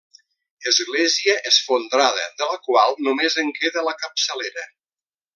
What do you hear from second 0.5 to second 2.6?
Església esfondrada de la